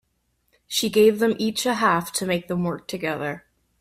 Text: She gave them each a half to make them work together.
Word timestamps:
She 0.65 0.89
gave 0.89 1.19
them 1.19 1.35
each 1.37 1.67
a 1.67 1.75
half 1.75 2.11
to 2.13 2.25
make 2.25 2.47
them 2.47 2.63
work 2.63 2.87
together. 2.87 3.45